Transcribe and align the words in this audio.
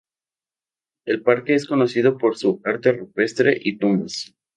El 1.05 1.21
parque 1.21 1.53
es 1.53 1.67
conocido 1.67 2.17
por 2.17 2.35
su 2.35 2.59
arte 2.63 2.91
rupestre 2.93 3.55
y 3.63 3.77
tumbas. 3.77 4.33